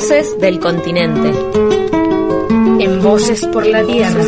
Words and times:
Voces 0.00 0.38
del 0.38 0.60
continente. 0.60 1.28
En 2.78 3.02
Voces 3.02 3.44
por 3.46 3.66
la 3.66 3.84
Tierra. 3.84 4.24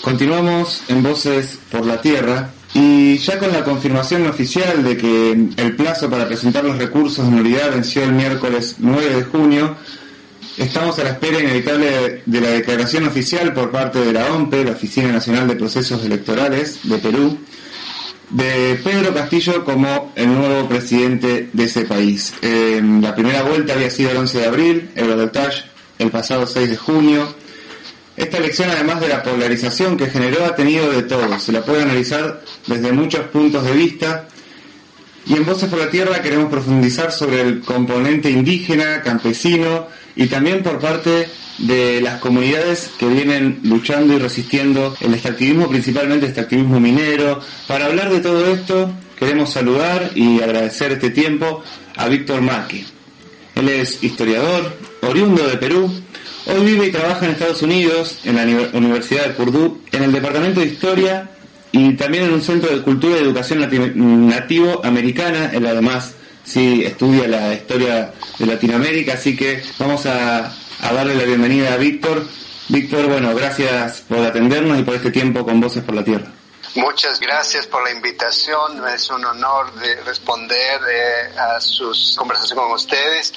Continuamos 0.00 0.82
en 0.88 1.02
Voces 1.02 1.58
por 1.70 1.84
la 1.84 2.00
Tierra 2.00 2.52
y 2.72 3.18
ya 3.18 3.38
con 3.38 3.52
la 3.52 3.64
confirmación 3.64 4.26
oficial 4.26 4.82
de 4.82 4.96
que 4.96 5.32
el 5.32 5.76
plazo 5.76 6.08
para 6.08 6.26
presentar 6.26 6.64
los 6.64 6.78
recursos 6.78 7.26
de 7.26 7.36
nulidad 7.36 7.70
venció 7.70 8.02
el 8.02 8.12
miércoles 8.12 8.76
9 8.78 9.14
de 9.14 9.24
junio, 9.24 9.76
estamos 10.56 10.98
a 10.98 11.04
la 11.04 11.10
espera 11.10 11.38
inevitable 11.38 12.22
de 12.24 12.40
la 12.40 12.48
declaración 12.48 13.06
oficial 13.06 13.52
por 13.52 13.70
parte 13.70 13.98
de 13.98 14.14
la 14.14 14.32
OMPE, 14.32 14.64
la 14.64 14.70
Oficina 14.70 15.12
Nacional 15.12 15.46
de 15.46 15.56
Procesos 15.56 16.02
Electorales 16.02 16.80
de 16.84 16.96
Perú, 16.96 17.38
de 18.30 18.80
Pedro 18.82 19.14
Castillo 19.14 19.64
como 19.64 20.12
el 20.16 20.34
nuevo 20.34 20.68
presidente 20.68 21.50
de 21.52 21.64
ese 21.64 21.84
país. 21.84 22.34
la 22.42 23.14
primera 23.14 23.42
vuelta 23.42 23.74
había 23.74 23.90
sido 23.90 24.10
el 24.10 24.16
11 24.18 24.38
de 24.38 24.46
abril, 24.46 24.90
Eurodetage 24.94 25.76
el 25.98 26.10
pasado 26.10 26.46
6 26.46 26.70
de 26.70 26.76
junio. 26.76 27.34
Esta 28.16 28.38
elección, 28.38 28.70
además 28.70 29.00
de 29.00 29.08
la 29.08 29.22
polarización 29.22 29.96
que 29.96 30.06
generó, 30.06 30.44
ha 30.44 30.54
tenido 30.54 30.90
de 30.90 31.02
todo. 31.02 31.38
Se 31.38 31.52
la 31.52 31.64
puede 31.64 31.82
analizar 31.82 32.42
desde 32.66 32.92
muchos 32.92 33.26
puntos 33.26 33.64
de 33.64 33.72
vista. 33.72 34.28
Y 35.26 35.34
en 35.34 35.44
Voces 35.44 35.68
por 35.68 35.78
la 35.78 35.90
Tierra 35.90 36.22
queremos 36.22 36.50
profundizar 36.50 37.12
sobre 37.12 37.42
el 37.42 37.60
componente 37.60 38.30
indígena, 38.30 39.02
campesino 39.02 39.88
y 40.16 40.26
también 40.26 40.62
por 40.62 40.80
parte 40.80 41.28
de 41.58 42.00
las 42.00 42.20
comunidades 42.20 42.90
que 42.98 43.06
vienen 43.06 43.60
luchando 43.62 44.14
y 44.14 44.18
resistiendo 44.18 44.96
el 45.00 45.14
extractivismo, 45.14 45.68
principalmente 45.68 46.26
el 46.26 46.30
extractivismo 46.30 46.80
minero. 46.80 47.40
Para 47.66 47.86
hablar 47.86 48.10
de 48.10 48.20
todo 48.20 48.46
esto, 48.46 48.90
queremos 49.18 49.52
saludar 49.52 50.10
y 50.14 50.40
agradecer 50.40 50.92
este 50.92 51.10
tiempo 51.10 51.62
a 51.96 52.08
Víctor 52.08 52.40
Maki. 52.40 52.84
Él 53.54 53.68
es 53.68 54.02
historiador, 54.02 54.76
oriundo 55.02 55.46
de 55.46 55.56
Perú. 55.56 55.90
Hoy 56.46 56.64
vive 56.64 56.86
y 56.86 56.92
trabaja 56.92 57.24
en 57.26 57.32
Estados 57.32 57.62
Unidos, 57.62 58.20
en 58.24 58.36
la 58.36 58.42
Universidad 58.72 59.24
de 59.24 59.30
Purdue, 59.30 59.78
en 59.92 60.02
el 60.02 60.12
Departamento 60.12 60.60
de 60.60 60.66
Historia 60.66 61.30
y 61.72 61.94
también 61.94 62.24
en 62.24 62.34
un 62.34 62.42
centro 62.42 62.70
de 62.70 62.82
cultura 62.82 63.16
y 63.18 63.22
educación 63.22 63.60
nativo 64.28 64.80
americana. 64.84 65.50
Él 65.52 65.66
además 65.66 66.14
sí 66.46 66.84
estudia 66.84 67.28
la 67.28 67.52
historia 67.52 68.12
de 68.38 68.46
Latinoamérica, 68.46 69.14
así 69.14 69.36
que 69.36 69.62
vamos 69.78 70.06
a 70.06 70.54
a 70.80 70.92
darle 70.92 71.14
la 71.14 71.24
bienvenida 71.24 71.74
a 71.74 71.76
Víctor. 71.76 72.26
Víctor, 72.68 73.06
bueno, 73.08 73.34
gracias 73.34 74.02
por 74.08 74.18
atendernos 74.18 74.78
y 74.78 74.82
por 74.82 74.94
este 74.94 75.10
tiempo 75.10 75.44
con 75.44 75.60
Voces 75.60 75.82
por 75.82 75.94
la 75.94 76.04
Tierra. 76.04 76.26
Muchas 76.76 77.20
gracias 77.20 77.66
por 77.66 77.82
la 77.82 77.90
invitación. 77.90 78.86
Es 78.88 79.08
un 79.08 79.24
honor 79.24 79.72
de 79.76 79.94
responder 80.02 80.78
eh, 80.86 81.32
a 81.38 81.58
sus 81.58 82.14
conversaciones 82.18 82.62
con 82.62 82.72
ustedes. 82.72 83.32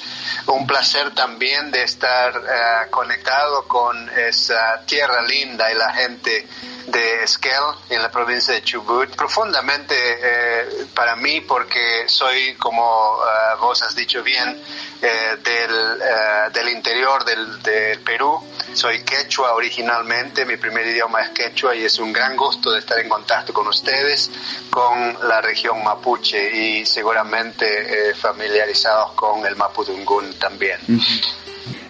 Un 0.46 0.66
placer 0.66 1.14
también 1.14 1.70
de 1.70 1.82
estar 1.82 2.34
eh, 2.36 2.90
conectado 2.90 3.66
con 3.66 4.10
esa 4.10 4.84
tierra 4.84 5.22
linda 5.22 5.72
y 5.72 5.74
la 5.74 5.90
gente 5.94 6.46
de 6.88 7.22
Esquel 7.24 7.62
en 7.88 8.02
la 8.02 8.10
provincia 8.10 8.52
de 8.52 8.62
Chubut. 8.62 9.16
Profundamente 9.16 9.94
eh, 9.96 10.86
para 10.94 11.16
mí 11.16 11.40
porque 11.40 12.04
soy, 12.08 12.56
como 12.56 13.20
vos 13.58 13.82
has 13.82 13.96
dicho 13.96 14.22
bien, 14.22 14.62
del, 15.00 16.52
del, 16.52 16.68
interior 16.68 17.24
del, 17.24 17.62
del 17.62 17.98
Perú. 18.00 18.40
Soy 18.72 19.02
quechua 19.02 19.54
originalmente, 19.54 20.44
mi 20.44 20.56
primer 20.56 20.86
idioma 20.86 21.20
es 21.20 21.30
quechua 21.30 21.74
y 21.74 21.84
es 21.84 21.98
un 21.98 22.12
gran 22.12 22.36
gusto 22.36 22.70
de 22.70 22.80
estar 22.80 22.98
en 22.98 23.08
contacto 23.08 23.52
con 23.52 23.66
ustedes, 23.66 24.30
con 24.70 25.16
la 25.28 25.40
región 25.40 25.82
mapuche 25.82 26.56
y 26.56 26.86
seguramente 26.86 27.66
eh, 27.66 28.14
familiarizados 28.14 29.12
con 29.12 29.44
el 29.46 29.56
mapudungún 29.56 30.34
también. 30.38 30.78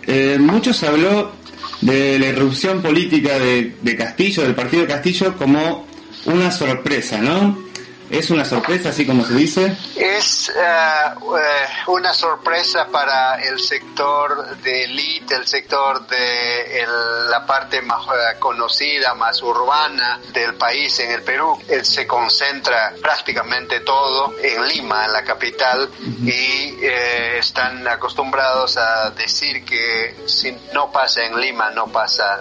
Eh, 0.06 0.38
muchos 0.38 0.82
habló 0.82 1.32
de 1.80 2.18
la 2.18 2.26
irrupción 2.26 2.80
política 2.80 3.38
de, 3.38 3.76
de 3.80 3.96
Castillo, 3.96 4.42
del 4.42 4.54
partido 4.54 4.86
Castillo, 4.86 5.36
como 5.36 5.86
una 6.26 6.50
sorpresa, 6.50 7.18
¿no? 7.18 7.69
¿Es 8.10 8.28
una 8.30 8.44
sorpresa, 8.44 8.88
así 8.88 9.06
como 9.06 9.24
se 9.24 9.34
dice? 9.34 9.76
Es 9.94 10.48
eh, 10.48 10.52
eh, 10.52 11.66
una 11.86 12.12
sorpresa 12.12 12.88
para 12.88 13.36
el 13.36 13.60
sector 13.60 14.56
de 14.56 14.84
elite, 14.84 15.36
el 15.36 15.46
sector 15.46 16.04
de 16.08 16.84
la 17.30 17.46
parte 17.46 17.80
más 17.82 18.04
eh, 18.06 18.36
conocida, 18.40 19.14
más 19.14 19.40
urbana 19.42 20.18
del 20.32 20.54
país 20.54 20.98
en 20.98 21.12
el 21.12 21.22
Perú. 21.22 21.56
se 21.84 22.04
concentra 22.08 22.94
prácticamente 23.00 23.78
todo 23.80 24.34
en 24.42 24.66
Lima, 24.66 25.04
en 25.04 25.12
la 25.12 25.22
capital, 25.22 25.88
y 26.24 26.84
están 26.84 27.86
acostumbrados 27.86 28.76
a 28.76 29.10
decir 29.10 29.64
que 29.64 30.16
si 30.26 30.50
no 30.72 30.90
pasa 30.90 31.24
en 31.24 31.40
Lima, 31.40 31.70
no 31.70 31.86
pasa 31.86 32.40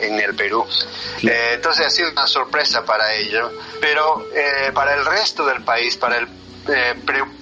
en 0.00 0.18
el 0.18 0.34
Perú. 0.34 0.66
entonces 1.20 1.86
ha 1.86 1.90
sido 1.90 2.10
una 2.10 2.26
sorpresa 2.26 2.82
para 2.84 3.12
ellos, 3.14 3.52
pero 3.78 4.26
para 4.72 4.94
el 4.94 5.01
el 5.02 5.06
resto 5.06 5.44
del 5.44 5.62
país, 5.64 5.96
para 5.96 6.18
el 6.18 6.28
eh, 6.68 6.94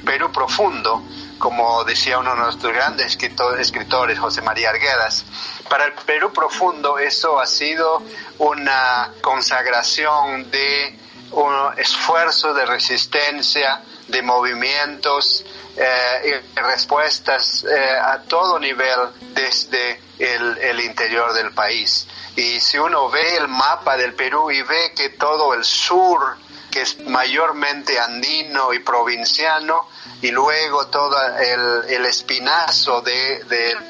Perú 0.04 0.32
profundo, 0.32 1.02
como 1.38 1.84
decía 1.84 2.18
uno 2.18 2.34
de 2.34 2.40
nuestros 2.40 2.72
grandes 2.72 3.18
escritores, 3.58 4.18
José 4.18 4.40
María 4.40 4.70
Arguedas. 4.70 5.24
Para 5.68 5.84
el 5.84 5.92
Perú 5.92 6.32
profundo 6.32 6.98
eso 6.98 7.38
ha 7.38 7.46
sido 7.46 8.02
una 8.38 9.12
consagración 9.20 10.50
de 10.50 10.98
un 11.32 11.78
esfuerzo 11.78 12.54
de 12.54 12.64
resistencia, 12.66 13.82
de 14.08 14.22
movimientos 14.22 15.44
eh, 15.76 16.42
y 16.56 16.60
respuestas 16.60 17.64
eh, 17.64 17.98
a 18.02 18.22
todo 18.22 18.58
nivel 18.58 19.10
desde 19.34 20.00
el, 20.18 20.58
el 20.58 20.80
interior 20.80 21.32
del 21.34 21.52
país. 21.52 22.06
Y 22.36 22.58
si 22.58 22.78
uno 22.78 23.10
ve 23.10 23.36
el 23.36 23.48
mapa 23.48 23.96
del 23.96 24.14
Perú 24.14 24.50
y 24.50 24.62
ve 24.62 24.92
que 24.96 25.10
todo 25.10 25.54
el 25.54 25.64
sur, 25.64 26.36
que 26.70 26.82
es 26.82 26.98
mayormente 27.00 27.98
andino 27.98 28.72
y 28.72 28.78
provinciano, 28.80 29.88
y 30.22 30.30
luego 30.30 30.86
todo 30.88 31.16
el, 31.38 32.04
espinazo 32.04 33.00
de, 33.00 33.42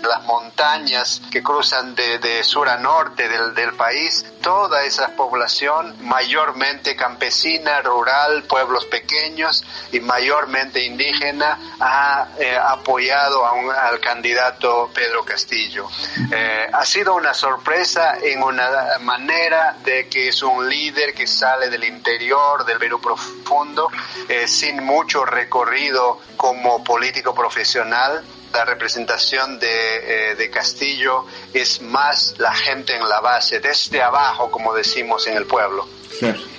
las 0.02 0.22
montañas 0.24 1.20
que 1.30 1.42
cruzan 1.42 1.94
de, 1.94 2.42
sur 2.44 2.68
a 2.68 2.76
norte 2.76 3.28
del, 3.28 3.54
del, 3.54 3.74
país, 3.74 4.24
toda 4.40 4.84
esa 4.84 5.16
población 5.16 5.96
mayormente 6.02 6.94
campesina, 6.96 7.80
rural, 7.82 8.44
pueblos 8.44 8.84
pequeños 8.86 9.64
y 9.92 10.00
mayormente 10.00 10.84
indígena 10.84 11.58
ha 11.80 12.28
eh, 12.38 12.56
apoyado 12.56 13.44
a 13.44 13.50
al 13.90 14.00
candidato 14.00 14.90
Pedro 14.94 15.24
Castillo. 15.24 15.88
Eh, 16.32 16.68
ha 16.72 16.84
sido 16.84 17.14
una 17.14 17.34
sorpresa 17.34 18.18
en 18.22 18.42
una 18.42 18.98
manera 19.00 19.76
de 19.84 20.08
que 20.08 20.28
es 20.28 20.42
un 20.42 20.68
líder 20.68 21.14
que 21.14 21.26
sale 21.26 21.68
del 21.68 21.84
interior 21.84 22.64
del 22.70 22.78
Perú 22.78 23.00
profundo, 23.00 23.90
eh, 24.28 24.46
sin 24.48 24.82
mucho 24.82 25.24
recorrido 25.24 26.20
como 26.36 26.82
político 26.82 27.34
profesional, 27.34 28.22
la 28.52 28.64
representación 28.64 29.58
de, 29.58 30.32
eh, 30.32 30.50
Castillo 30.50 31.26
es 31.54 31.80
más 31.80 32.34
la 32.38 32.52
gente 32.52 32.96
en 32.96 33.08
la 33.08 33.20
base, 33.20 33.60
desde 33.60 34.02
abajo, 34.02 34.50
como 34.50 34.74
decimos 34.74 35.26
en 35.26 35.36
el 35.36 35.46
pueblo. 35.46 35.86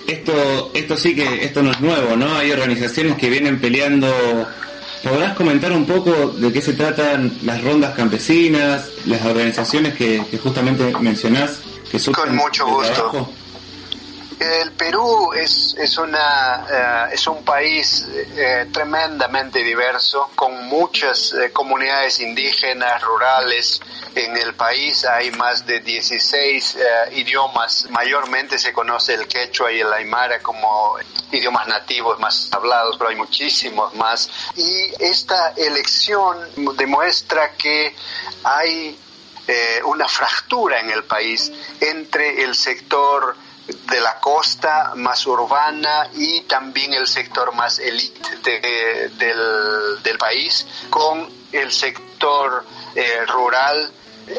Esto, 0.08 0.72
esto 0.74 0.98
sí 0.98 1.16
que 1.16 1.44
esto 1.44 1.62
no 1.62 1.72
es 1.72 1.80
nuevo, 1.82 2.16
¿no? 2.16 2.36
Hay 2.38 2.52
organizaciones 2.52 3.18
que 3.18 3.30
vienen 3.30 3.60
peleando. 3.60 4.08
¿Podrás 5.04 5.36
comentar 5.36 5.72
un 5.72 5.86
poco 5.86 6.12
de 6.30 6.54
qué 6.54 6.62
se 6.62 6.74
tratan 6.74 7.40
las 7.44 7.62
rondas 7.64 7.96
campesinas, 7.96 8.90
las 9.06 9.24
organizaciones 9.26 9.96
que, 9.96 10.24
justamente 10.42 10.94
mencionás? 11.00 11.60
Que 11.92 12.00
Con 12.12 12.36
mucho 12.36 12.66
gusto. 12.68 13.30
El 14.42 14.72
Perú 14.72 15.34
es, 15.34 15.76
es, 15.78 16.00
una, 16.00 16.66
eh, 16.68 17.14
es 17.14 17.28
un 17.28 17.46
país 17.46 18.08
eh, 18.10 18.68
tremendamente 18.74 19.60
diverso, 19.60 20.32
con 20.34 20.66
muchas 20.66 21.32
eh, 21.34 21.52
comunidades 21.52 22.20
indígenas, 22.22 23.04
rurales. 23.04 23.80
En 24.16 24.36
el 24.36 24.56
país 24.56 25.06
hay 25.06 25.30
más 25.30 25.68
de 25.68 25.82
16 25.82 26.76
idiomas. 27.12 27.86
Mayormente 27.92 28.58
se 28.58 28.74
conoce 28.74 29.14
el 29.14 29.28
quechua 29.28 29.72
y 29.72 29.82
el 29.82 29.94
aymara 29.94 30.40
como 30.40 30.96
idiomas 31.32 31.68
nativos 31.68 32.20
más 32.20 32.50
hablados, 32.52 32.98
pero 32.98 33.12
hay 33.12 33.16
muchísimos 33.16 33.94
más. 33.94 34.28
Y 34.56 34.92
esta 35.04 35.54
elección 35.56 36.50
demuestra 36.78 37.52
que 37.52 37.96
hay 38.44 38.98
una 39.86 40.08
fractura 40.08 40.80
en 40.80 40.90
el 40.90 41.04
país 41.04 41.52
entre 41.80 42.44
el 42.44 42.56
sector 42.56 43.36
de 43.68 44.02
la 44.02 44.20
costa 44.20 44.94
más 44.96 45.26
urbana 45.28 46.10
y 46.14 46.42
también 46.42 46.94
el 46.94 47.08
sector 47.08 47.54
más 47.54 47.80
elite 47.80 48.38
del, 49.18 50.18
país 50.18 50.68
con 50.90 51.28
el 51.52 51.72
sector 51.72 52.64
eh, 52.96 53.26
rural 53.28 53.92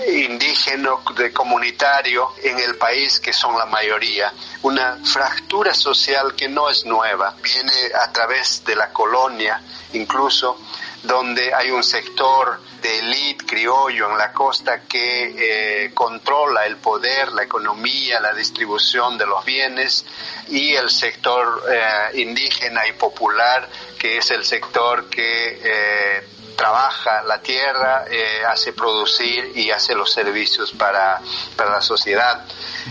indígena, 0.08 0.90
de 1.16 1.32
comunitario 1.32 2.32
en 2.42 2.58
el 2.58 2.76
país 2.76 3.20
que 3.20 3.32
son 3.32 3.58
la 3.58 3.66
mayoría. 3.66 4.32
Una 4.62 4.98
fractura 5.04 5.74
social 5.74 6.34
que 6.34 6.48
no 6.48 6.70
es 6.70 6.84
nueva, 6.84 7.34
viene 7.42 7.72
a 8.00 8.12
través 8.12 8.64
de 8.64 8.76
la 8.76 8.92
colonia 8.92 9.60
incluso, 9.92 10.58
donde 11.02 11.52
hay 11.52 11.70
un 11.70 11.82
sector 11.82 12.60
de 12.81 12.99
élite 12.99 13.44
criollo 13.46 14.10
en 14.10 14.19
la 14.19 14.32
costa 14.32 14.82
que 14.82 15.84
eh, 15.87 15.94
controla 15.94 16.66
el 16.66 16.76
poder, 16.76 17.32
la 17.32 17.43
economía, 17.43 18.20
la 18.20 18.32
distribución 18.32 19.19
de 19.19 19.26
los 19.26 19.44
bienes 19.44 20.04
y 20.49 20.75
el 20.75 20.90
sector 20.90 21.64
eh, 21.70 22.20
indígena 22.20 22.87
y 22.87 22.93
popular 22.93 23.69
que 23.99 24.19
es 24.19 24.31
el 24.31 24.44
sector 24.44 25.08
que 25.08 25.60
eh, 25.62 26.28
trabaja 26.56 27.22
la 27.22 27.40
tierra, 27.40 28.04
eh, 28.10 28.43
hace 28.46 28.72
producir 28.72 29.52
y 29.54 29.70
hace 29.70 29.94
los 29.94 30.12
servicios 30.12 30.72
para, 30.72 31.20
para 31.56 31.70
la 31.70 31.81
sociedad. 31.81 32.44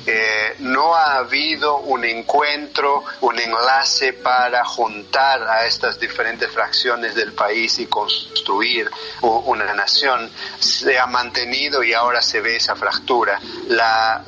Eh, 0.06 0.56
no 0.60 0.96
ha 0.96 1.18
habido 1.18 1.78
un 1.78 2.06
encuentro, 2.06 3.04
un 3.22 3.40
enlace 3.40 4.13
para 4.13 4.63
juntar 4.63 5.44
a 5.44 5.66
estas 5.66 6.00
diferentes 6.00 6.50
fracciones 6.50 7.16
del 7.16 7.34
país 7.34 7.80
y 7.80 7.88
construir 7.88 8.90
una 9.22 9.74
nación. 9.74 10.30
Se 10.60 10.98
ha 10.98 11.07
mantenido 11.07 11.84
y 11.84 11.94
ahora 11.94 12.22
se 12.22 12.42
ve 12.42 12.56
esa 12.56 12.75
fractura. 12.75 13.40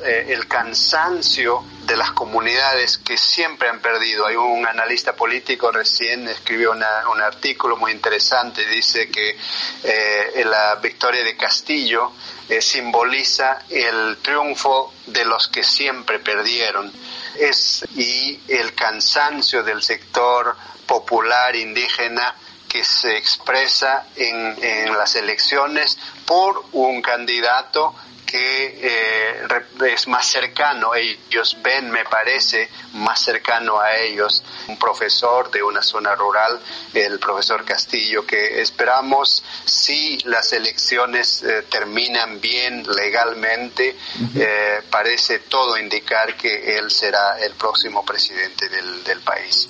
Eh, 0.04 0.26
el 0.28 0.46
cansancio 0.46 1.64
de 1.86 1.96
las 1.96 2.12
comunidades 2.12 2.98
que 2.98 3.16
siempre 3.16 3.68
han 3.68 3.80
perdido. 3.80 4.26
Hay 4.26 4.36
un 4.36 4.66
analista 4.66 5.14
político 5.14 5.70
recién 5.70 6.26
escribió 6.28 6.72
un 6.72 7.20
artículo 7.20 7.76
muy 7.76 7.92
interesante, 7.92 8.64
dice 8.66 9.10
que 9.10 9.36
eh, 9.82 10.44
la 10.46 10.76
victoria 10.76 11.22
de 11.22 11.36
Castillo 11.36 12.12
eh, 12.48 12.60
simboliza 12.60 13.58
el 13.68 14.18
triunfo 14.22 14.94
de 15.06 15.24
los 15.24 15.48
que 15.48 15.62
siempre 15.62 16.18
perdieron. 16.20 16.90
Es, 17.38 17.84
y 17.96 18.40
el 18.48 18.74
cansancio 18.74 19.62
del 19.62 19.82
sector 19.82 20.56
popular 20.86 21.54
indígena 21.56 22.34
que 22.68 22.84
se 22.84 23.16
expresa 23.16 24.06
en, 24.16 24.56
en 24.62 24.96
las 24.96 25.14
elecciones 25.16 25.98
por 26.26 26.64
un 26.72 27.02
candidato 27.02 27.94
que 28.24 28.78
eh, 28.82 29.92
es 29.92 30.08
más 30.08 30.26
cercano, 30.26 30.94
ellos 30.94 31.56
ven, 31.62 31.90
me 31.90 32.04
parece, 32.04 32.68
más 32.94 33.22
cercano 33.22 33.78
a 33.80 33.96
ellos, 33.96 34.42
un 34.68 34.78
profesor 34.78 35.50
de 35.50 35.62
una 35.62 35.82
zona 35.82 36.14
rural, 36.14 36.60
el 36.92 37.18
profesor 37.18 37.64
Castillo, 37.64 38.26
que 38.26 38.60
esperamos 38.60 39.44
si 39.64 40.18
las 40.24 40.52
elecciones 40.52 41.42
eh, 41.42 41.64
terminan 41.68 42.40
bien 42.40 42.84
legalmente, 42.96 43.96
eh, 44.34 44.80
parece 44.90 45.40
todo 45.40 45.78
indicar 45.78 46.36
que 46.36 46.78
él 46.78 46.90
será 46.90 47.38
el 47.40 47.52
próximo 47.54 48.04
presidente 48.04 48.68
del, 48.68 49.04
del 49.04 49.20
país. 49.20 49.68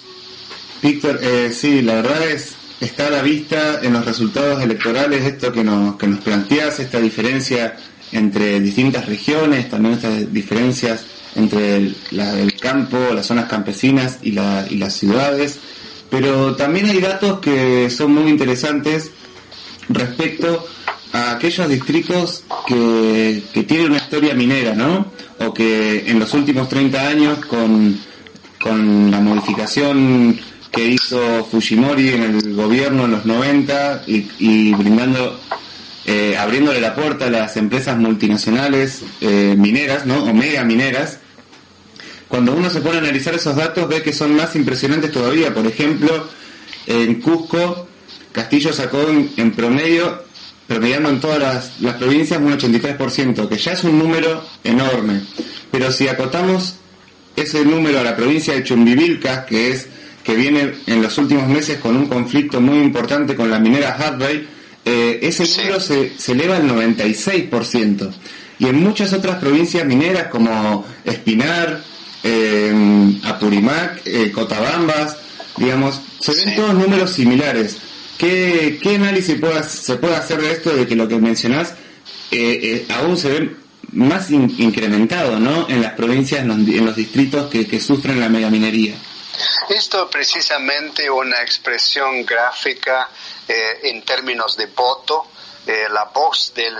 Víctor, 0.82 1.18
sí, 1.52 1.82
la 1.82 1.94
verdad 1.94 2.22
es 2.24 2.54
está 2.80 3.06
a 3.06 3.10
la 3.10 3.22
vista 3.22 3.80
en 3.82 3.92
los 3.92 4.04
resultados 4.04 4.62
electorales 4.62 5.24
esto 5.24 5.52
que 5.52 5.64
nos, 5.64 5.96
que 5.96 6.06
nos 6.06 6.20
planteas, 6.20 6.80
esta 6.80 6.98
diferencia 6.98 7.76
entre 8.14 8.60
distintas 8.60 9.06
regiones, 9.06 9.68
también 9.68 9.94
estas 9.94 10.32
diferencias 10.32 11.04
entre 11.34 11.76
el, 11.76 12.54
campo, 12.60 12.96
las 13.12 13.26
zonas 13.26 13.46
campesinas 13.46 14.20
y, 14.22 14.30
las 14.30 14.94
ciudades, 14.94 15.58
pero 16.08 16.54
también 16.54 16.86
hay 16.86 17.00
datos 17.00 17.40
que 17.40 17.90
son 17.90 18.14
muy 18.14 18.30
interesantes 18.30 19.10
respecto 19.88 20.64
a 21.12 21.32
aquellos 21.32 21.68
distritos 21.68 22.44
que, 22.66 23.42
tienen 23.66 23.86
una 23.86 23.96
historia 23.96 24.34
minera, 24.34 24.74
¿no? 24.74 25.12
O 25.40 25.52
que 25.52 26.04
en 26.06 26.20
los 26.20 26.32
últimos 26.34 26.68
30 26.68 27.08
años 27.08 27.38
con, 27.46 27.98
la 29.10 29.20
modificación 29.20 30.40
que 30.70 30.86
hizo 30.86 31.44
Fujimori 31.44 32.08
en 32.08 32.22
el 32.22 32.54
gobierno 32.54 33.04
en 33.04 33.10
los 33.10 33.26
90 33.26 34.04
y, 34.06 34.26
y 34.38 34.72
brindando 34.72 35.38
eh, 36.06 36.36
abriéndole 36.38 36.80
la 36.80 36.94
puerta 36.94 37.26
a 37.26 37.30
las 37.30 37.56
empresas 37.56 37.96
multinacionales 37.96 39.02
eh, 39.20 39.54
mineras, 39.56 40.04
¿no? 40.04 40.24
O 40.24 40.34
mega 40.34 40.62
mineras. 40.64 41.18
Cuando 42.28 42.52
uno 42.52 42.68
se 42.68 42.80
pone 42.80 42.96
a 42.96 43.00
analizar 43.00 43.34
esos 43.34 43.56
datos 43.56 43.88
ve 43.88 44.02
que 44.02 44.12
son 44.12 44.34
más 44.34 44.54
impresionantes 44.56 45.12
todavía. 45.12 45.54
Por 45.54 45.66
ejemplo, 45.66 46.28
en 46.86 47.20
Cusco, 47.20 47.88
Castillo 48.32 48.72
sacó 48.72 48.98
en, 49.08 49.52
promedio, 49.52 50.24
promediando 50.66 51.08
en 51.08 51.20
todas 51.20 51.72
las, 51.80 51.94
provincias, 51.94 52.40
un 52.40 52.58
83%, 52.58 53.48
que 53.48 53.56
ya 53.56 53.72
es 53.72 53.84
un 53.84 53.98
número 53.98 54.44
enorme. 54.64 55.22
Pero 55.70 55.92
si 55.92 56.08
acotamos 56.08 56.74
ese 57.36 57.64
número 57.64 58.00
a 58.00 58.02
la 58.02 58.16
provincia 58.16 58.54
de 58.54 58.64
Chumbivilcas, 58.64 59.44
que 59.44 59.70
es 59.70 59.86
que 60.24 60.34
viene 60.34 60.72
en 60.86 61.02
los 61.02 61.16
últimos 61.18 61.46
meses 61.48 61.78
con 61.78 61.96
un 61.96 62.06
conflicto 62.06 62.60
muy 62.60 62.78
importante 62.78 63.36
con 63.36 63.50
la 63.50 63.58
minera 63.58 63.96
Hadley, 63.96 64.48
eh, 64.84 65.20
ese 65.22 65.44
número 65.44 65.80
se, 65.80 66.12
eleva 66.28 66.56
al 66.56 66.68
96%. 66.68 68.12
Y 68.58 68.66
en 68.66 68.76
muchas 68.76 69.12
otras 69.12 69.36
provincias 69.38 69.84
mineras 69.84 70.28
como 70.28 70.86
Espinar, 71.04 71.82
eh, 72.22 73.20
Apurímac, 73.24 74.02
eh, 74.06 74.30
Cotabambas, 74.32 75.16
digamos, 75.56 76.00
se 76.20 76.34
ven 76.34 76.56
todos 76.56 76.74
números 76.74 77.12
similares. 77.12 77.78
¿Qué, 78.18 78.78
qué 78.80 78.94
análisis 78.94 79.40
se 79.68 79.96
puede 79.96 80.16
hacer 80.16 80.40
de 80.40 80.52
esto 80.52 80.74
de 80.74 80.86
que 80.86 80.94
lo 80.94 81.08
que 81.08 81.16
mencionás 81.16 81.74
eh, 82.30 82.86
aún 82.90 83.16
se 83.16 83.28
ve 83.28 83.56
más 83.92 84.30
incrementado 84.30 85.38
¿no? 85.38 85.68
en 85.68 85.82
las 85.82 85.92
provincias, 85.92 86.42
en 86.42 86.86
los, 86.86 86.96
distritos 86.96 87.50
que, 87.50 87.66
que 87.66 87.80
sufren 87.80 88.20
la 88.20 88.28
megaminería? 88.28 88.94
Esto 89.68 90.08
precisamente 90.10 91.10
una 91.10 91.42
expresión 91.42 92.24
gráfica 92.24 93.08
eh, 93.48 93.80
en 93.84 94.02
términos 94.02 94.56
de 94.56 94.66
voto, 94.66 95.26
eh, 95.66 95.86
la 95.90 96.04
voz 96.04 96.52
del, 96.54 96.74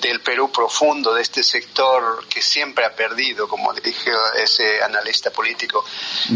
del, 0.00 0.20
Perú 0.20 0.50
profundo, 0.50 1.12
de 1.14 1.22
este 1.22 1.42
sector 1.42 2.26
que 2.28 2.40
siempre 2.40 2.84
ha 2.84 2.94
perdido, 2.94 3.48
como 3.48 3.72
dije 3.74 4.10
ese 4.36 4.82
analista 4.82 5.30
político. 5.30 5.84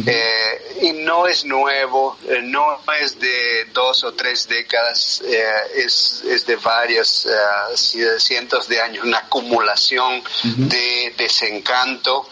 Eh, 0.07 0.79
y 0.83 0.93
no 0.93 1.27
es 1.27 1.45
nuevo, 1.45 2.19
no 2.43 2.81
es 3.01 3.19
de 3.19 3.67
dos 3.73 4.05
o 4.05 4.13
tres 4.13 4.49
décadas, 4.49 5.23
es, 5.23 6.23
es, 6.27 6.47
de 6.47 6.57
varios 6.57 7.27
cientos 7.77 8.69
de 8.69 8.81
años, 8.81 9.05
una 9.05 9.19
acumulación 9.19 10.23
de 10.43 11.15
desencanto 11.17 12.29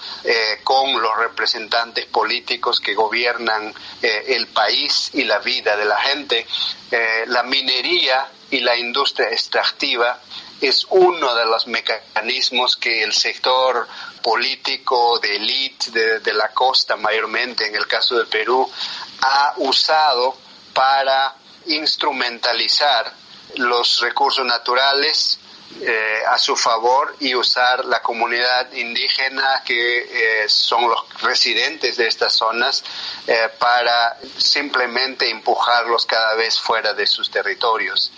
con 0.65 1.01
los 1.01 1.17
representantes 1.17 2.07
políticos 2.07 2.81
que 2.81 2.95
gobiernan 2.95 3.73
el 4.03 4.49
país 4.49 5.11
y 5.15 5.25
la 5.25 5.39
vida 5.39 5.77
de 5.77 5.85
la 5.85 5.99
gente. 5.99 6.47
Eh, 6.91 7.25
la 7.27 7.43
minería 7.43 8.29
y 8.51 8.61
la 8.61 8.77
industria 8.77 9.31
extractiva 9.31 10.21
es 10.61 10.87
uno 10.91 11.35
de 11.35 11.45
los 11.45 11.67
mecanismos 11.67 12.77
que 12.77 13.03
el 13.03 13.13
sector 13.13 13.87
político 14.23 15.19
de 15.19 15.37
élite 15.37 16.21
de, 16.21 16.33
la 16.33 16.49
costa, 16.49 16.97
mayormente 16.97 17.67
en 17.67 17.77
el 17.77 17.87
caso 17.87 18.17
de 18.17 18.25
Perú, 18.25 18.71
ha 19.23 19.55
usado 19.59 20.37
para 20.73 21.35
instrumentalizar 21.67 23.13
los 23.57 24.01
recursos 24.01 24.45
naturales 24.45 25.39
eh, 25.81 26.23
a 26.29 26.39
su 26.39 26.57
favor 26.57 27.17
y 27.21 27.35
usar 27.35 27.85
la 27.85 28.01
comunidad 28.01 28.73
indígena 28.73 29.63
que 29.65 29.99
eh, 29.99 30.49
son 30.49 30.89
los 30.89 31.05
residentes 31.21 31.99
de 31.99 32.07
estas 32.07 32.33
zonas 32.33 32.83
eh, 33.27 33.51
para 33.59 34.17
simplemente 34.39 35.29
empujarlos 35.29 36.07
cada 36.07 36.35
vez 36.35 36.59
fuera 36.59 36.95
de 36.95 37.07
sus 37.07 37.31
territorios. 37.31 38.11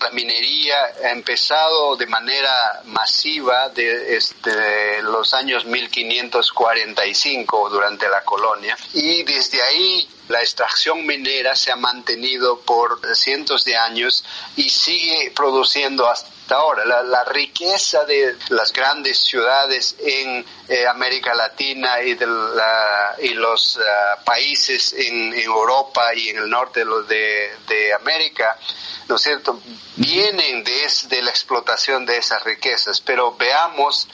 La 0.00 0.10
minería 0.10 0.76
ha 1.04 1.10
empezado 1.10 1.96
de 1.96 2.06
manera 2.06 2.82
masiva 2.84 3.68
desde 3.70 4.16
este, 4.16 5.02
los 5.02 5.34
años 5.34 5.64
1545 5.64 7.70
durante 7.70 8.08
la 8.08 8.22
colonia 8.22 8.76
y 8.92 9.24
desde 9.24 9.60
ahí 9.60 10.08
la 10.28 10.40
extracción 10.40 11.04
minera 11.04 11.54
se 11.56 11.72
ha 11.72 11.76
mantenido 11.76 12.60
por 12.60 13.00
cientos 13.14 13.64
de 13.64 13.76
años 13.76 14.24
y 14.56 14.68
sigue 14.68 15.32
produciendo 15.34 16.08
hasta 16.08 16.54
ahora. 16.54 16.84
La, 16.84 17.24
riqueza 17.24 18.04
de 18.04 18.36
las 18.50 18.72
grandes 18.72 19.18
ciudades 19.18 19.96
en 19.98 20.44
eh, 20.68 20.86
América 20.86 21.34
Latina 21.34 22.02
y, 22.02 22.14
de 22.14 22.26
y 23.22 23.28
los 23.34 23.76
eh, 23.76 23.80
países 24.24 24.92
en, 24.92 25.32
Europa 25.34 26.14
y 26.14 26.28
en 26.28 26.38
el 26.38 26.50
norte 26.50 26.84
de, 26.84 27.56
de 27.68 27.94
América, 27.94 28.58
¿no 29.08 29.16
es 29.16 29.22
cierto?, 29.22 29.60
vienen 29.96 30.62
de, 30.64 30.86
de 31.08 31.22
la 31.22 31.30
explotación 31.30 32.04
de 32.04 32.18
esas 32.18 32.42
riquezas, 32.44 33.00
pero 33.00 33.34
veamos 33.36 34.08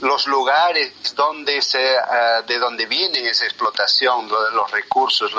los 0.00 0.26
lugares 0.26 0.92
donde 1.14 1.60
se, 1.62 1.96
ah, 1.98 2.42
de 2.46 2.58
donde 2.58 2.86
viene 2.86 3.28
esa 3.28 3.44
explotación, 3.44 4.28
los 4.28 4.70
recursos, 4.70 5.32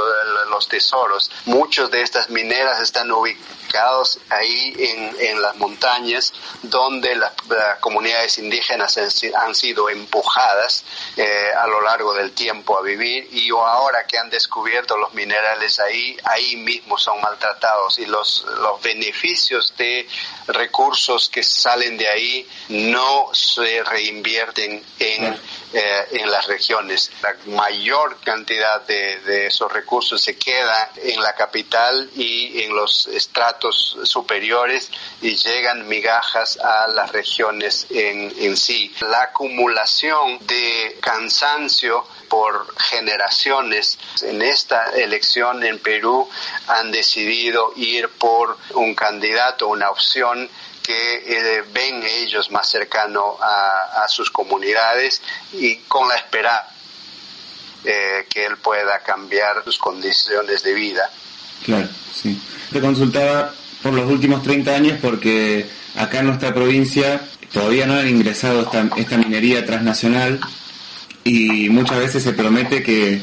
los 0.49 0.67
tesoros. 0.67 1.31
Muchos 1.45 1.89
de 1.91 2.01
estas 2.01 2.29
mineras 2.29 2.79
están 2.79 3.11
ubicados 3.11 4.19
ahí 4.29 4.75
en, 4.77 5.15
en 5.19 5.41
las 5.41 5.55
montañas 5.55 6.33
donde 6.61 7.15
las, 7.15 7.31
comunidades 7.79 8.37
indígenas 8.37 8.97
han, 8.97 9.55
sido 9.55 9.89
empujadas 9.89 10.83
eh, 11.17 11.51
a 11.57 11.67
lo 11.67 11.81
largo 11.81 12.13
del 12.13 12.31
tiempo 12.31 12.77
a 12.77 12.81
vivir 12.81 13.27
y 13.31 13.49
ahora 13.49 14.05
que 14.05 14.17
han 14.17 14.29
descubierto 14.29 14.97
los 14.97 15.13
minerales 15.13 15.79
ahí, 15.79 16.17
ahí 16.23 16.55
mismo 16.57 16.97
son 16.97 17.19
maltratados 17.21 17.99
y 17.99 18.05
los, 18.05 18.45
los 18.61 18.81
beneficios 18.81 19.73
de 19.77 20.07
recursos 20.47 21.29
que 21.29 21.43
salen 21.43 21.97
de 21.97 22.07
ahí 22.07 22.47
no 22.69 23.29
se 23.33 23.83
reinvierten 23.83 24.50
en, 24.58 24.84
eh, 25.00 26.08
en 26.12 26.31
las 26.31 26.48
regiones. 26.48 27.12
La 27.22 27.36
mayor 27.55 28.20
cantidad 28.22 28.81
de, 28.86 29.20
de, 29.22 29.48
esos 29.48 29.72
recursos 29.72 30.22
se 30.22 30.38
queda 30.38 30.91
en 30.98 31.22
la 31.22 31.34
capital 31.34 32.10
y 32.15 32.62
en 32.63 32.75
los 32.75 33.08
estratos 33.08 33.98
superiores 34.03 34.89
y 35.22 35.36
llegan 35.36 35.88
migajas 35.88 36.58
a 36.58 36.88
las 36.88 37.12
regiones 37.12 37.88
en, 37.89 38.34
en 38.38 38.58
sí. 38.58 38.93
La 39.01 39.24
acumulación 39.24 40.46
de 40.46 40.98
cansancio 41.01 42.05
por 42.29 42.74
generaciones 42.77 43.98
en 44.22 44.41
esta 44.41 44.91
elección 44.91 45.63
en 45.63 45.79
Perú 45.79 46.29
han 46.67 46.91
decidido 46.91 47.74
ir 47.75 48.08
por 48.10 48.58
un 48.74 48.96
candidato, 48.96 49.67
una 49.67 49.89
opción 49.89 50.50
que 50.83 51.23
eh, 51.25 51.63
ven 51.73 52.03
ellos 52.03 52.51
más 52.51 52.69
cercano 52.69 53.38
a, 53.41 54.07
sus 54.07 54.29
comunidades 54.29 55.21
y 55.53 55.77
con 55.88 56.07
la 56.09 56.15
esperanza 56.15 56.67
eh, 57.85 58.25
que 58.29 58.45
él 58.45 58.57
pueda 58.57 59.00
cambiar 59.00 59.63
sus 59.63 59.77
condiciones 59.77 60.63
de 60.63 60.73
vida. 60.73 61.09
Claro, 61.63 61.88
sí. 62.13 62.39
Te 62.71 62.81
consultaba 62.81 63.53
por 63.81 63.93
los 63.93 64.09
últimos 64.09 64.43
30 64.43 64.71
años 64.71 65.00
porque 65.01 65.65
acá 65.95 66.19
en 66.19 66.27
nuestra 66.27 66.53
provincia 66.53 67.21
todavía 67.53 67.85
no 67.85 67.93
han 67.93 68.07
ingresado 68.07 68.61
esta, 68.63 68.89
esta 68.97 69.17
minería 69.17 69.65
transnacional 69.65 70.39
y 71.23 71.69
muchas 71.69 72.00
veces 72.00 72.23
se 72.23 72.33
promete 72.33 72.81
que, 72.81 73.21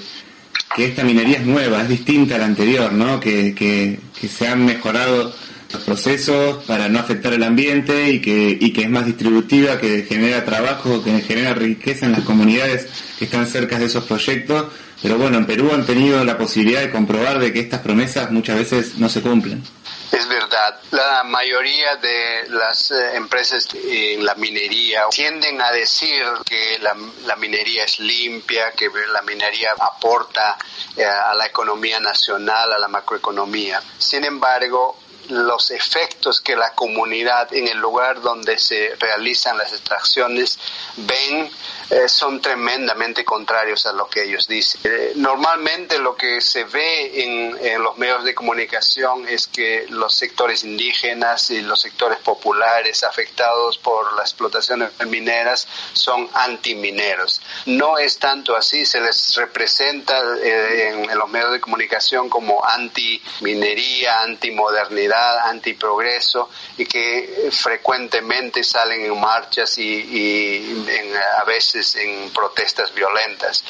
que 0.74 0.86
esta 0.86 1.02
minería 1.02 1.38
es 1.38 1.46
nueva, 1.46 1.82
es 1.82 1.88
distinta 1.88 2.36
a 2.36 2.38
la 2.38 2.44
anterior, 2.46 2.92
¿no? 2.92 3.18
Que, 3.20 3.54
que, 3.54 3.98
se 4.28 4.48
han 4.48 4.64
mejorado 4.64 5.34
los 5.72 5.82
procesos 5.82 6.64
para 6.64 6.88
no 6.88 6.98
afectar 6.98 7.32
el 7.32 7.42
ambiente 7.42 8.10
y 8.10 8.20
que, 8.20 8.56
y 8.58 8.72
que 8.72 8.82
es 8.82 8.90
más 8.90 9.04
distributiva, 9.04 9.78
que 9.78 10.04
genera 10.04 10.44
trabajo, 10.44 11.02
que 11.02 11.20
genera 11.20 11.54
riqueza 11.54 12.06
en 12.06 12.12
las 12.12 12.22
comunidades 12.22 12.86
que 13.18 13.26
están 13.26 13.46
cerca 13.46 13.78
de 13.78 13.86
esos 13.86 14.04
proyectos. 14.04 14.72
Pero 15.02 15.16
bueno, 15.16 15.38
en 15.38 15.46
Perú 15.46 15.70
han 15.72 15.86
tenido 15.86 16.24
la 16.24 16.36
posibilidad 16.36 16.80
de 16.80 16.90
comprobar 16.90 17.38
de 17.38 17.52
que 17.52 17.60
estas 17.60 17.80
promesas 17.80 18.30
muchas 18.30 18.58
veces 18.58 18.98
no 18.98 19.08
se 19.08 19.22
cumplen. 19.22 19.62
Es 20.10 20.26
verdad, 20.26 20.80
la 20.90 21.22
mayoría 21.24 21.96
de 21.96 22.48
las 22.48 22.90
eh, 22.90 23.16
empresas 23.16 23.68
en 23.74 24.24
la 24.24 24.34
minería 24.36 25.02
tienden 25.10 25.60
a 25.60 25.70
decir 25.70 26.24
que 26.46 26.78
la, 26.80 27.36
minería 27.36 27.84
es 27.84 28.00
limpia, 28.00 28.72
que 28.72 28.88
la 29.12 29.20
minería 29.22 29.68
aporta 29.78 30.56
eh, 30.96 31.04
a 31.04 31.34
la 31.34 31.46
economía 31.46 32.00
nacional, 32.00 32.72
a 32.72 32.78
la 32.78 32.88
macroeconomía. 32.88 33.82
Sin 33.98 34.24
embargo, 34.24 34.98
los 35.28 35.70
efectos 35.70 36.40
que 36.40 36.56
la 36.56 36.74
comunidad 36.74 37.52
en 37.52 37.68
el 37.68 37.78
lugar 37.78 38.20
donde 38.20 38.58
se 38.58 38.94
realizan 38.96 39.58
las 39.58 39.72
extracciones 39.72 40.58
ven 40.96 41.50
eh, 41.90 42.06
son 42.06 42.42
tremendamente 42.42 43.24
contrarios 43.24 43.86
a 43.86 43.92
lo 43.92 44.08
que 44.08 44.24
ellos 44.24 44.46
dicen. 44.46 44.80
Eh, 44.84 45.12
normalmente 45.16 45.98
lo 45.98 46.16
que 46.16 46.40
se 46.42 46.64
ve 46.64 47.24
en, 47.24 47.82
los 47.82 47.96
medios 47.96 48.24
de 48.24 48.34
comunicación 48.34 49.26
es 49.26 49.46
que 49.46 49.86
los 49.88 50.14
sectores 50.14 50.64
indígenas 50.64 51.50
y 51.50 51.62
los 51.62 51.80
sectores 51.80 52.18
populares 52.18 53.04
afectados 53.04 53.78
por 53.78 54.12
las 54.14 54.30
explotaciones 54.30 54.90
mineras 55.06 55.66
son 55.94 56.28
antimineros. 56.34 57.40
No 57.66 57.96
es 57.96 58.18
tanto 58.18 58.54
así, 58.54 58.84
se 58.84 59.00
les 59.00 59.34
representa 59.36 60.20
eh, 60.42 60.90
en, 60.90 61.10
en, 61.10 61.18
los 61.18 61.30
medios 61.30 61.52
de 61.52 61.60
comunicación 61.60 62.28
como 62.28 62.62
anti-minería, 62.64 64.20
anti-modernidad, 64.22 65.38
anti-progreso 65.48 66.50
y 66.76 66.84
que 66.84 67.48
frecuentemente 67.50 68.62
salen 68.62 69.06
en 69.06 69.18
marchas 69.18 69.78
y, 69.78 69.84
y 69.84 70.84
en, 70.88 71.16
a 71.16 71.44
veces 71.44 71.77
en 71.96 72.30
protestas 72.30 72.92
violentas. 72.94 73.64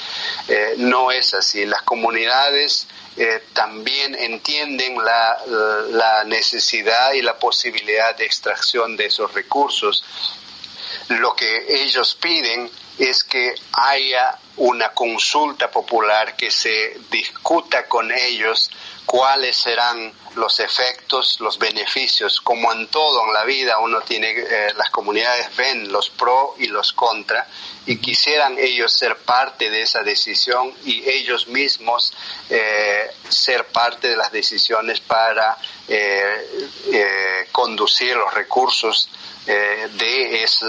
Eh, 0.49 0.75
no 0.79 1.11
es 1.11 1.35
así. 1.35 1.65
Las 1.67 1.83
comunidades 1.83 2.87
eh, 3.17 3.45
también 3.53 4.15
entienden 4.15 4.97
la, 4.97 5.39
la 5.91 6.25
necesidad 6.25 7.13
y 7.13 7.23
la 7.23 7.39
posibilidad 7.39 8.17
de 8.17 8.25
extracción 8.25 8.97
de 8.97 9.07
esos 9.07 9.33
recursos. 9.35 10.05
Lo 11.09 11.35
que 11.35 11.83
ellos 11.83 12.15
piden 12.21 12.71
es 12.99 13.25
que 13.25 13.55
haya 13.73 14.39
una 14.57 14.91
consulta 14.91 15.71
popular 15.71 16.37
que 16.37 16.51
se 16.51 16.99
discuta 17.11 17.87
con 17.87 18.11
ellos 18.11 18.71
cuáles 19.07 19.57
serán 19.57 20.13
los 20.39 20.61
efectos, 20.61 21.39
los 21.41 21.59
beneficios, 21.59 22.41
como 22.41 22.73
en 22.73 22.87
todo 22.89 23.27
en 23.27 23.35
la 23.35 23.45
vida 23.45 23.79
uno 23.79 24.01
tiene, 24.03 24.31
eh, 24.31 24.73
las 24.77 24.91
comunidades 24.91 25.55
ven 25.57 25.93
los 25.93 26.09
pro 26.11 26.55
y 26.59 26.69
los 26.69 26.93
contra 26.93 27.47
y 27.87 27.99
quisieran 27.99 28.57
ellos 28.59 28.93
ser 28.93 29.17
parte 29.17 29.71
de 29.71 29.83
esa 29.83 30.03
decisión 30.03 30.73
y 30.85 31.09
ellos 31.09 31.49
mismos 31.49 32.13
eh, 32.49 33.11
ser 33.29 33.67
parte 33.67 34.09
de 34.09 34.17
las 34.17 34.31
decisiones 34.31 35.01
para 35.01 35.57
eh, 35.89 37.49
conducir 37.53 38.17
los 38.17 38.33
recursos 38.33 39.09
de, 39.47 39.89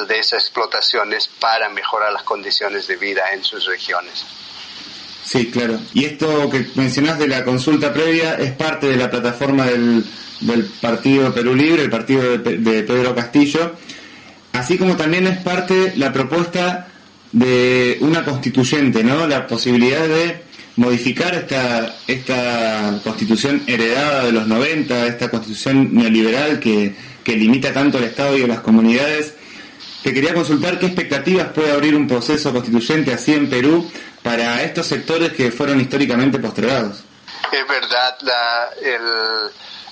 de 0.08 0.20
esas 0.20 0.42
explotaciones 0.42 1.28
para 1.28 1.68
mejorar 1.68 2.14
las 2.14 2.24
condiciones 2.24 2.88
de 2.88 2.96
vida 2.96 3.30
en 3.34 3.44
sus 3.44 3.66
regiones. 3.66 4.24
Sí, 5.30 5.52
claro. 5.52 5.80
Y 5.94 6.06
esto 6.06 6.50
que 6.50 6.66
mencionás 6.74 7.20
de 7.20 7.28
la 7.28 7.46
consulta 7.46 7.94
previa 7.94 8.34
es 8.34 8.52
parte 8.54 8.88
de 8.88 8.98
la 8.98 9.12
plataforma 9.12 9.68
del, 9.68 10.04
Partido 10.82 11.32
Perú 11.32 11.54
Libre, 11.54 11.84
el 11.84 11.92
partido 11.92 12.40
de, 12.40 12.84
Pedro 12.84 13.14
Castillo, 13.14 13.76
así 14.54 14.76
como 14.80 14.96
también 14.96 15.28
es 15.28 15.38
parte 15.38 15.94
la 15.98 16.12
propuesta 16.12 16.88
de 17.32 18.00
una 18.02 18.26
constituyente, 18.26 19.04
¿no? 19.04 19.28
La 19.28 19.46
posibilidad 19.46 20.08
de 20.08 20.42
modificar 20.78 21.36
esta, 21.36 21.96
esta 22.08 23.00
constitución 23.04 23.62
heredada 23.68 24.26
de 24.26 24.32
los 24.32 24.48
90, 24.48 25.06
esta 25.06 25.30
constitución 25.30 25.94
neoliberal 25.94 26.60
que, 26.60 26.96
que 27.24 27.38
limita 27.38 27.72
tanto 27.72 28.00
al 28.00 28.06
Estado 28.06 28.36
y 28.36 28.42
a 28.42 28.48
las 28.48 28.62
comunidades. 28.62 29.36
Te 30.02 30.12
quería 30.12 30.34
consultar 30.34 30.80
qué 30.80 30.88
expectativas 30.88 31.50
puede 31.50 31.72
abrir 31.72 31.96
un 31.96 32.08
proceso 32.08 32.52
constituyente 32.52 33.14
así 33.14 33.34
en 33.34 33.48
Perú 33.48 33.86
para 34.30 34.62
estos 34.62 34.86
sectores 34.86 35.34
que 35.34 35.50
fueron 35.50 35.82
históricamente 35.82 36.38
postergados. 36.38 36.98
Es 37.52 37.68
verdad, 37.68 38.16
la, 38.22 38.70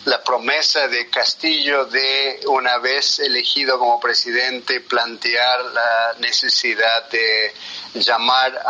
la 0.06 0.24
promesa 0.24 0.88
de 0.88 1.10
Castillo 1.10 1.86
de, 1.86 2.42
una 2.46 2.78
vez 2.78 3.18
elegido 3.18 3.80
como 3.80 4.00
presidente, 4.00 4.82
plantear 4.82 5.66
la 5.74 6.16
necesidad 6.20 7.10
de 7.10 7.52
llamar 7.96 8.62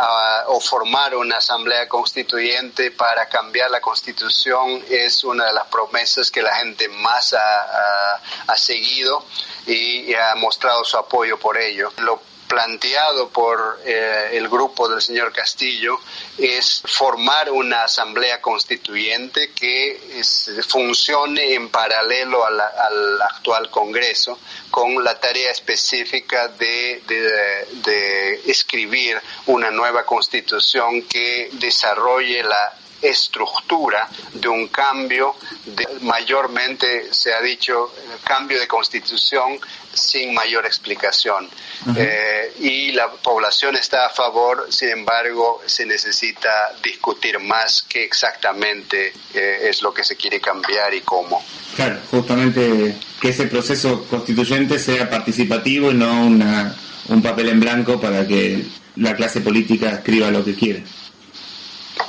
o 0.46 0.58
formar 0.58 1.14
una 1.14 1.36
asamblea 1.36 1.86
constituyente 1.86 2.90
para 2.92 3.28
cambiar 3.28 3.70
la 3.70 3.82
constitución 3.82 4.82
es 4.88 5.22
una 5.22 5.44
de 5.48 5.52
las 5.52 5.66
promesas 5.66 6.30
que 6.30 6.40
la 6.40 6.54
gente 6.56 6.88
más 6.88 7.34
ha, 7.34 8.14
ha 8.46 8.56
seguido 8.56 9.22
y 9.66 10.14
ha 10.14 10.34
mostrado 10.36 10.82
su 10.82 10.96
apoyo 10.96 11.38
por 11.38 11.58
ello. 11.58 11.92
Lo 11.98 12.37
planteado 12.48 13.28
por 13.28 13.80
eh, 13.84 14.30
el 14.32 14.48
grupo 14.48 14.88
del 14.88 15.00
señor 15.00 15.32
Castillo 15.32 15.98
es 16.38 16.82
formar 16.84 17.50
una 17.50 17.84
asamblea 17.84 18.40
constituyente 18.40 19.52
que 19.52 20.22
funcione 20.66 21.54
en 21.54 21.68
paralelo 21.68 22.44
al 22.44 23.22
actual 23.22 23.70
Congreso 23.70 24.38
con 24.70 25.04
la 25.04 25.20
tarea 25.20 25.50
específica 25.50 26.48
de, 26.48 27.02
de 27.06 28.42
escribir 28.46 29.20
una 29.46 29.70
nueva 29.70 30.04
constitución 30.04 31.02
que 31.02 31.50
desarrolle 31.52 32.42
la 32.42 32.74
estructura 33.00 34.08
de 34.34 34.48
un 34.48 34.68
cambio, 34.68 35.34
de, 35.64 35.86
mayormente 36.02 37.12
se 37.12 37.32
ha 37.32 37.40
dicho 37.40 37.92
cambio 38.24 38.58
de 38.58 38.66
constitución 38.66 39.58
sin 39.92 40.34
mayor 40.34 40.66
explicación. 40.66 41.48
Eh, 41.96 42.52
y 42.60 42.92
la 42.92 43.10
población 43.10 43.76
está 43.76 44.06
a 44.06 44.10
favor, 44.10 44.66
sin 44.70 44.90
embargo, 44.90 45.62
se 45.66 45.86
necesita 45.86 46.72
discutir 46.82 47.38
más 47.38 47.84
qué 47.88 48.04
exactamente 48.04 49.12
eh, 49.34 49.68
es 49.68 49.82
lo 49.82 49.92
que 49.92 50.04
se 50.04 50.16
quiere 50.16 50.40
cambiar 50.40 50.92
y 50.94 51.00
cómo. 51.00 51.42
Claro, 51.74 51.98
justamente 52.10 52.96
que 53.20 53.30
ese 53.30 53.46
proceso 53.46 54.04
constituyente 54.08 54.78
sea 54.78 55.08
participativo 55.08 55.90
y 55.90 55.94
no 55.94 56.26
una 56.26 56.76
un 57.08 57.22
papel 57.22 57.48
en 57.48 57.60
blanco 57.60 58.00
para 58.00 58.26
que 58.26 58.64
la 58.96 59.14
clase 59.16 59.40
política 59.40 59.90
escriba 59.90 60.30
lo 60.30 60.44
que 60.44 60.54
quiere. 60.54 60.84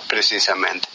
Precisamente. 0.09 0.89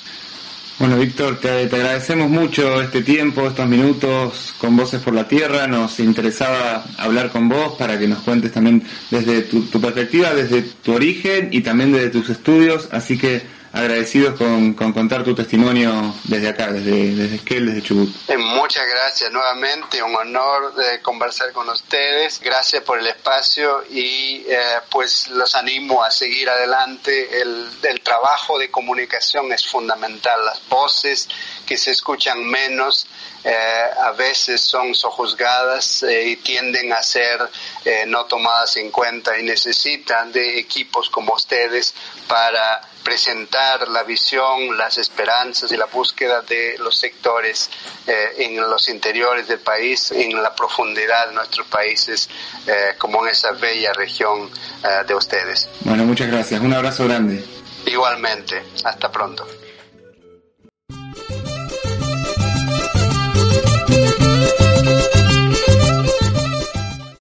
Bueno, 0.78 0.99
Víctor, 0.99 1.38
te, 1.38 1.49
agradecemos 1.49 2.28
mucho 2.28 2.83
este 2.83 3.02
tiempo, 3.02 3.47
estos 3.47 3.68
minutos 3.68 4.52
con 4.59 4.76
Voces 4.76 5.00
por 5.00 5.14
la 5.14 5.28
Tierra. 5.28 5.68
Nos 5.68 6.00
interesaba 6.00 6.85
hablar 6.99 7.30
con 7.30 7.49
vos 7.49 7.76
para 7.78 7.97
que 7.97 8.09
nos 8.09 8.18
cuentes 8.18 8.50
también 8.50 8.83
desde 9.09 9.42
tu, 9.42 9.66
tu 9.66 9.80
perspectiva, 9.80 10.35
desde 10.35 10.62
tu 10.62 10.94
origen 10.94 11.50
y 11.52 11.61
también 11.61 11.92
desde 11.92 12.11
tus 12.11 12.28
estudios. 12.28 12.88
Así 12.90 13.16
que 13.16 13.42
agradecidos 13.75 14.38
con, 14.38 14.75
contar 14.75 15.25
tu 15.25 15.35
testimonio 15.35 16.14
desde 16.25 16.49
acá, 16.49 16.71
desde, 16.71 17.14
desde 17.14 17.37
Esquel, 17.37 17.66
desde 17.66 17.83
Chubut. 17.83 18.09
Eh, 18.28 18.37
muchas 18.37 18.87
gracias 18.87 19.33
nuevamente, 19.33 20.00
un 20.00 20.14
honor 20.14 20.75
de 20.76 21.02
conversar 21.02 21.52
con 21.52 21.69
ustedes. 21.69 22.40
Gracias 22.40 22.83
por 22.85 23.00
el 23.00 23.07
espacio 23.09 23.85
y 23.90 24.45
eh, 24.49 24.57
pues 24.90 25.28
los 25.28 25.57
animo 25.57 26.04
a 26.04 26.11
seguir 26.11 26.49
adelante. 26.49 27.40
El, 27.40 27.69
el 27.83 28.00
trabajo 28.00 28.59
de 28.61 28.71
comunicación 28.71 29.52
es 29.52 29.66
fundamental. 29.66 30.45
Las 30.45 30.66
voces 30.69 31.28
que 31.66 31.76
se 31.76 31.90
escuchan 31.90 32.45
menos 32.45 33.09
eh, 33.45 33.90
a 34.02 34.12
veces 34.12 34.62
son 34.62 34.95
sojuzgadas 34.95 36.02
eh, 36.02 36.28
y 36.28 36.37
tienden 36.37 36.95
a 36.95 37.02
ser 37.02 37.38
eh, 37.85 38.04
no 38.07 38.25
tomadas 38.25 38.78
en 38.78 38.90
cuenta 38.90 39.38
y 39.38 39.43
necesitan 39.43 40.33
de 40.33 40.59
equipos 40.59 41.11
como 41.11 41.35
ustedes 41.35 41.95
para 42.26 42.81
presentar 43.02 43.87
la 43.88 44.02
visión, 44.02 44.78
las 44.78 44.97
esperanzas 44.97 45.71
y 45.71 45.76
la 45.76 45.85
búsqueda 45.85 46.40
de 46.40 46.76
los 46.78 46.97
sectores 46.97 47.69
en 48.07 48.57
los 48.57 48.88
interiores 48.88 49.47
del 49.47 49.61
país, 49.61 50.11
en 50.11 50.43
la 50.43 50.54
profundidad 50.54 51.28
de 51.28 51.35
nuestros 51.35 51.66
países, 51.66 52.31
como 52.97 53.23
en 53.23 53.33
esa 53.33 53.52
bella 53.52 53.93
región 53.93 54.50
de 55.07 55.14
ustedes. 55.14 55.69
Bueno, 55.81 56.07
muchas 56.07 56.28
gracias. 56.28 56.62
Un 56.62 56.73
abrazo 56.73 57.04
grande. 57.04 57.45
Igualmente. 57.85 58.64
Hasta 58.85 59.12
pronto. 59.12 59.47